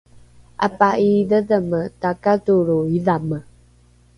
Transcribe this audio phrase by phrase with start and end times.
[0.67, 3.43] apa’iidhedheme takatolro idhamae